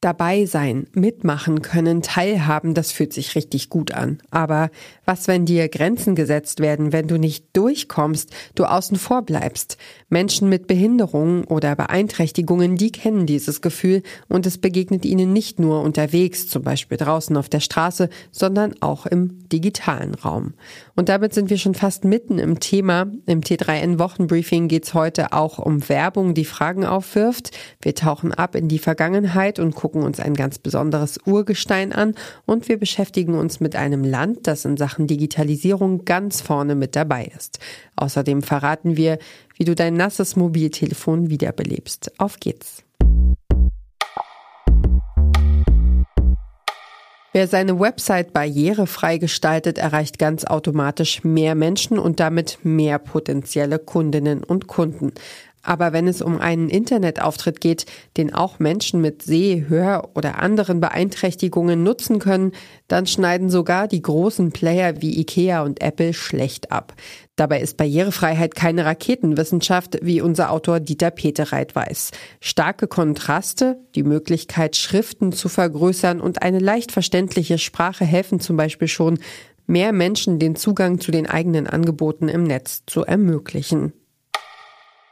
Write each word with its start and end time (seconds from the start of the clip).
Dabei 0.00 0.46
sein, 0.46 0.86
mitmachen 0.92 1.60
können, 1.60 2.02
teilhaben, 2.02 2.72
das 2.72 2.92
fühlt 2.92 3.12
sich 3.12 3.34
richtig 3.34 3.68
gut 3.68 3.92
an. 3.92 4.18
Aber 4.30 4.70
was, 5.04 5.26
wenn 5.26 5.44
dir 5.44 5.68
Grenzen 5.68 6.14
gesetzt 6.14 6.60
werden, 6.60 6.92
wenn 6.92 7.08
du 7.08 7.18
nicht 7.18 7.46
durchkommst, 7.54 8.32
du 8.54 8.66
außen 8.66 8.96
vor 8.96 9.22
bleibst? 9.22 9.76
Menschen 10.08 10.48
mit 10.48 10.68
Behinderungen 10.68 11.42
oder 11.42 11.74
Beeinträchtigungen, 11.74 12.76
die 12.76 12.92
kennen 12.92 13.26
dieses 13.26 13.60
Gefühl 13.60 14.04
und 14.28 14.46
es 14.46 14.58
begegnet 14.58 15.04
ihnen 15.04 15.32
nicht 15.32 15.58
nur 15.58 15.82
unterwegs, 15.82 16.46
zum 16.46 16.62
Beispiel 16.62 16.96
draußen 16.96 17.36
auf 17.36 17.48
der 17.48 17.58
Straße, 17.58 18.08
sondern 18.30 18.76
auch 18.80 19.04
im 19.04 19.48
digitalen 19.48 20.14
Raum. 20.14 20.54
Und 20.94 21.08
damit 21.08 21.34
sind 21.34 21.50
wir 21.50 21.58
schon 21.58 21.74
fast 21.74 22.04
mitten 22.04 22.38
im 22.38 22.60
Thema. 22.60 23.06
Im 23.26 23.40
T3N 23.40 23.98
Wochenbriefing 23.98 24.68
geht 24.68 24.84
es 24.84 24.94
heute 24.94 25.32
auch 25.32 25.58
um 25.58 25.88
Werbung, 25.88 26.34
die 26.34 26.44
Fragen 26.44 26.84
aufwirft. 26.84 27.50
Wir 27.80 27.96
tauchen 27.96 28.32
ab 28.32 28.54
in 28.54 28.68
die 28.68 28.78
Vergangenheit 28.78 29.58
und 29.58 29.74
gucken 29.74 29.87
gucken 29.88 30.02
uns 30.02 30.20
ein 30.20 30.34
ganz 30.34 30.58
besonderes 30.58 31.18
Urgestein 31.24 31.94
an 31.94 32.14
und 32.44 32.68
wir 32.68 32.78
beschäftigen 32.78 33.32
uns 33.32 33.58
mit 33.58 33.74
einem 33.74 34.04
Land, 34.04 34.46
das 34.46 34.66
in 34.66 34.76
Sachen 34.76 35.06
Digitalisierung 35.06 36.04
ganz 36.04 36.42
vorne 36.42 36.74
mit 36.74 36.94
dabei 36.94 37.32
ist. 37.34 37.58
Außerdem 37.96 38.42
verraten 38.42 38.98
wir, 38.98 39.18
wie 39.56 39.64
du 39.64 39.74
dein 39.74 39.94
nasses 39.94 40.36
Mobiltelefon 40.36 41.30
wiederbelebst. 41.30 42.20
Auf 42.20 42.38
geht's! 42.38 42.84
Wer 47.32 47.46
seine 47.46 47.78
Website 47.78 48.32
barrierefrei 48.32 49.18
gestaltet, 49.18 49.78
erreicht 49.78 50.18
ganz 50.18 50.44
automatisch 50.44 51.24
mehr 51.24 51.54
Menschen 51.54 51.98
und 51.98 52.20
damit 52.20 52.58
mehr 52.62 52.98
potenzielle 52.98 53.78
Kundinnen 53.78 54.42
und 54.42 54.66
Kunden. 54.66 55.12
Aber 55.68 55.92
wenn 55.92 56.08
es 56.08 56.22
um 56.22 56.40
einen 56.40 56.70
Internetauftritt 56.70 57.60
geht, 57.60 57.84
den 58.16 58.32
auch 58.32 58.58
Menschen 58.58 59.02
mit 59.02 59.20
Seh-, 59.20 59.66
Hör- 59.68 60.08
oder 60.14 60.38
anderen 60.38 60.80
Beeinträchtigungen 60.80 61.82
nutzen 61.82 62.20
können, 62.20 62.52
dann 62.88 63.06
schneiden 63.06 63.50
sogar 63.50 63.86
die 63.86 64.00
großen 64.00 64.50
Player 64.50 65.02
wie 65.02 65.20
IKEA 65.20 65.62
und 65.62 65.82
Apple 65.82 66.14
schlecht 66.14 66.72
ab. 66.72 66.94
Dabei 67.36 67.60
ist 67.60 67.76
Barrierefreiheit 67.76 68.54
keine 68.54 68.86
Raketenwissenschaft, 68.86 69.98
wie 70.00 70.22
unser 70.22 70.52
Autor 70.52 70.80
Dieter 70.80 71.10
Petereit 71.10 71.76
weiß. 71.76 72.12
Starke 72.40 72.86
Kontraste, 72.86 73.76
die 73.94 74.04
Möglichkeit, 74.04 74.74
Schriften 74.74 75.32
zu 75.32 75.50
vergrößern 75.50 76.22
und 76.22 76.40
eine 76.40 76.60
leicht 76.60 76.92
verständliche 76.92 77.58
Sprache 77.58 78.06
helfen 78.06 78.40
zum 78.40 78.56
Beispiel 78.56 78.88
schon, 78.88 79.18
mehr 79.66 79.92
Menschen 79.92 80.38
den 80.38 80.56
Zugang 80.56 80.98
zu 80.98 81.10
den 81.10 81.26
eigenen 81.26 81.66
Angeboten 81.66 82.28
im 82.28 82.44
Netz 82.44 82.84
zu 82.86 83.04
ermöglichen. 83.04 83.92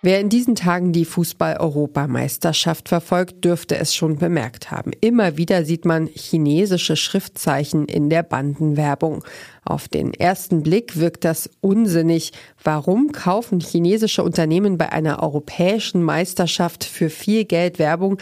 Wer 0.02 0.20
in 0.20 0.28
diesen 0.28 0.54
Tagen 0.54 0.92
die 0.92 1.06
Fußball-Europameisterschaft 1.06 2.88
verfolgt, 2.88 3.44
dürfte 3.44 3.76
es 3.78 3.94
schon 3.94 4.18
bemerkt 4.18 4.70
haben. 4.70 4.92
Immer 5.00 5.36
wieder 5.36 5.64
sieht 5.64 5.84
man 5.84 6.06
chinesische 6.06 6.96
Schriftzeichen 6.96 7.86
in 7.86 8.10
der 8.10 8.22
Bandenwerbung. 8.22 9.24
Auf 9.64 9.88
den 9.88 10.12
ersten 10.12 10.62
Blick 10.62 10.96
wirkt 10.96 11.24
das 11.24 11.50
unsinnig. 11.60 12.32
Warum 12.62 13.10
kaufen 13.10 13.60
chinesische 13.60 14.22
Unternehmen 14.22 14.78
bei 14.78 14.92
einer 14.92 15.22
europäischen 15.22 16.02
Meisterschaft 16.02 16.84
für 16.84 17.08
viel 17.08 17.44
Geld 17.44 17.78
Werbung, 17.78 18.18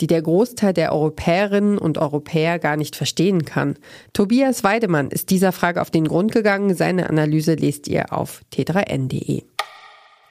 die 0.00 0.06
der 0.06 0.22
Großteil 0.22 0.72
der 0.72 0.92
Europäerinnen 0.92 1.76
und 1.76 1.98
Europäer 1.98 2.58
gar 2.58 2.76
nicht 2.76 2.96
verstehen 2.96 3.44
kann. 3.44 3.76
Tobias 4.12 4.64
Weidemann 4.64 5.10
ist 5.10 5.30
dieser 5.30 5.52
Frage 5.52 5.82
auf 5.82 5.90
den 5.90 6.06
Grund 6.06 6.32
gegangen. 6.32 6.74
Seine 6.74 7.10
Analyse 7.10 7.54
lest 7.54 7.88
ihr 7.88 8.12
auf 8.12 8.42
t3n.de. 8.52 9.42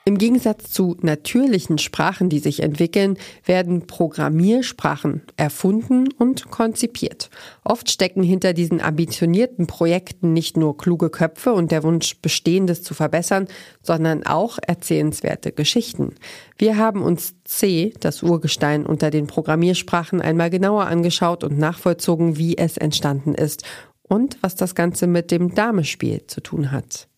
Im 0.07 0.17
Gegensatz 0.17 0.71
zu 0.71 0.95
natürlichen 1.01 1.79
Sprachen, 1.79 2.29
die 2.29 2.39
sich 2.39 2.63
entwickeln, 2.63 3.17
werden 3.43 3.87
Programmiersprachen 3.87 5.23
erfunden 5.35 6.07
und 6.17 6.49
konzipiert. 6.49 7.29
Oft 7.65 7.91
stecken 7.91 8.23
hinter 8.23 8.53
diesen 8.53 8.79
ambitionierten 8.79 9.67
Projekten 9.67 10.31
nicht 10.31 10.55
nur 10.55 10.77
kluge 10.77 11.09
Köpfe 11.09 11.51
und 11.51 11.73
der 11.73 11.83
Wunsch, 11.83 12.21
Bestehendes 12.21 12.83
zu 12.83 12.93
verbessern, 12.93 13.49
sondern 13.81 14.25
auch 14.25 14.59
erzählenswerte 14.65 15.51
Geschichten. 15.51 16.15
Wir 16.57 16.77
haben 16.77 17.01
uns 17.01 17.35
C, 17.43 17.93
das 17.99 18.23
Urgestein 18.23 18.85
unter 18.85 19.11
den 19.11 19.27
Programmiersprachen, 19.27 20.21
einmal 20.21 20.49
genauer 20.49 20.85
angeschaut 20.85 21.43
und 21.43 21.59
nachvollzogen, 21.59 22.37
wie 22.37 22.57
es 22.57 22.77
entstanden 22.77 23.35
ist 23.35 23.63
und 24.03 24.37
was 24.39 24.55
das 24.55 24.73
Ganze 24.73 25.05
mit 25.05 25.31
dem 25.31 25.53
Damespiel 25.53 26.25
zu 26.27 26.39
tun 26.39 26.71
hat. 26.71 27.09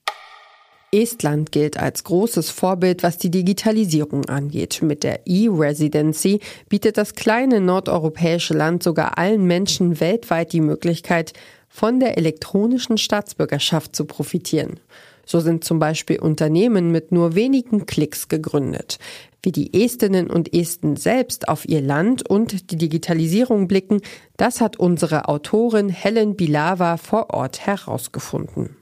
Estland 0.92 1.52
gilt 1.52 1.78
als 1.78 2.04
großes 2.04 2.50
Vorbild, 2.50 3.04
was 3.04 3.18
die 3.18 3.30
Digitalisierung 3.30 4.26
angeht. 4.26 4.82
Mit 4.82 5.04
der 5.04 5.28
E-Residency 5.28 6.40
bietet 6.68 6.98
das 6.98 7.14
kleine 7.14 7.62
nordeuropäische 7.62 8.56
Land 8.56 8.82
sogar 8.82 9.18
allen 9.18 9.46
Menschen 9.46 10.00
weltweit 10.00 10.52
die 10.52 10.62
Möglichkeit, 10.62 11.34
von 11.68 12.00
der 12.00 12.18
elektronischen 12.18 12.98
Staatsbürgerschaft 12.98 13.96
zu 13.96 14.06
profitieren. 14.06 14.80
So 15.26 15.40
sind 15.40 15.64
zum 15.64 15.78
Beispiel 15.78 16.20
Unternehmen 16.20 16.92
mit 16.92 17.12
nur 17.12 17.36
wenigen 17.36 17.86
Klicks 17.86 18.28
gegründet. 18.28 18.98
Wie 19.44 19.52
die 19.52 19.84
Estinnen 19.86 20.28
und 20.32 20.52
Esten 20.56 20.96
selbst 20.96 21.48
auf 21.48 21.70
ihr 21.70 21.82
Land 21.82 22.28
und 22.28 22.72
die 22.72 22.78
Digitalisierung 22.78 23.68
blicken, 23.68 24.02
das 24.38 24.60
hat 24.60 24.80
unsere 24.80 25.28
Autorin 25.28 25.90
Helen 25.90 26.36
Bilava 26.36 26.98
vor 26.98 27.30
Ort 27.30 27.68
herausgefunden 27.68 28.79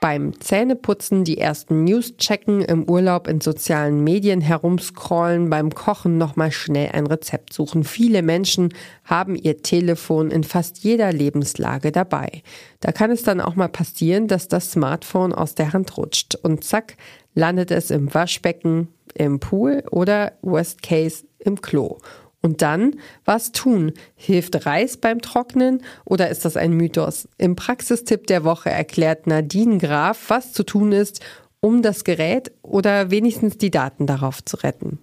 beim 0.00 0.40
Zähneputzen 0.40 1.24
die 1.24 1.36
ersten 1.36 1.84
News 1.84 2.16
checken, 2.16 2.62
im 2.62 2.88
Urlaub 2.88 3.28
in 3.28 3.42
sozialen 3.42 4.02
Medien 4.02 4.40
herumscrollen, 4.40 5.50
beim 5.50 5.74
Kochen 5.74 6.16
nochmal 6.16 6.50
schnell 6.50 6.90
ein 6.92 7.06
Rezept 7.06 7.52
suchen. 7.52 7.84
Viele 7.84 8.22
Menschen 8.22 8.72
haben 9.04 9.36
ihr 9.36 9.62
Telefon 9.62 10.30
in 10.30 10.42
fast 10.42 10.78
jeder 10.78 11.12
Lebenslage 11.12 11.92
dabei. 11.92 12.42
Da 12.80 12.92
kann 12.92 13.10
es 13.10 13.22
dann 13.22 13.42
auch 13.42 13.56
mal 13.56 13.68
passieren, 13.68 14.26
dass 14.26 14.48
das 14.48 14.72
Smartphone 14.72 15.34
aus 15.34 15.54
der 15.54 15.74
Hand 15.74 15.98
rutscht 15.98 16.34
und 16.34 16.64
zack, 16.64 16.96
landet 17.34 17.70
es 17.70 17.90
im 17.90 18.12
Waschbecken, 18.12 18.88
im 19.14 19.38
Pool 19.38 19.84
oder 19.90 20.32
worst 20.40 20.82
case 20.82 21.24
im 21.38 21.60
Klo. 21.60 21.98
Und 22.42 22.62
dann, 22.62 22.96
was 23.24 23.52
tun? 23.52 23.92
Hilft 24.16 24.64
Reis 24.64 24.96
beim 24.96 25.20
Trocknen 25.20 25.82
oder 26.04 26.30
ist 26.30 26.44
das 26.44 26.56
ein 26.56 26.72
Mythos? 26.72 27.28
Im 27.36 27.54
Praxistipp 27.54 28.26
der 28.26 28.44
Woche 28.44 28.70
erklärt 28.70 29.26
Nadine 29.26 29.78
Graf, 29.78 30.24
was 30.28 30.52
zu 30.52 30.62
tun 30.62 30.92
ist, 30.92 31.20
um 31.60 31.82
das 31.82 32.04
Gerät 32.04 32.50
oder 32.62 33.10
wenigstens 33.10 33.58
die 33.58 33.70
Daten 33.70 34.06
darauf 34.06 34.42
zu 34.44 34.56
retten. 34.56 34.98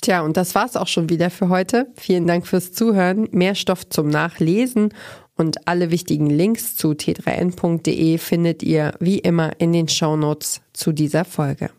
Tja, 0.00 0.20
und 0.20 0.36
das 0.36 0.54
war's 0.54 0.76
auch 0.76 0.86
schon 0.86 1.08
wieder 1.08 1.30
für 1.30 1.48
heute. 1.48 1.88
Vielen 1.96 2.28
Dank 2.28 2.46
fürs 2.46 2.72
Zuhören. 2.72 3.28
Mehr 3.32 3.56
Stoff 3.56 3.88
zum 3.88 4.08
Nachlesen 4.08 4.90
und 5.36 5.66
alle 5.66 5.90
wichtigen 5.90 6.30
Links 6.30 6.76
zu 6.76 6.90
t3n.de 6.90 8.18
findet 8.18 8.62
ihr 8.62 8.94
wie 9.00 9.18
immer 9.18 9.58
in 9.58 9.72
den 9.72 9.88
Shownotes 9.88 10.60
zu 10.72 10.92
dieser 10.92 11.24
Folge. 11.24 11.70